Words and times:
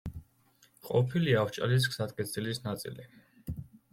ყოფილი 0.85 1.35
ავჭალის 1.41 1.85
გზატკეცილის 1.91 2.61
ნაწილი. 2.65 3.09